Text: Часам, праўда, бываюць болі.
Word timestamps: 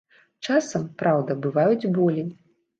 Часам, 0.47 0.87
праўда, 1.03 1.37
бываюць 1.45 1.89
болі. 2.01 2.29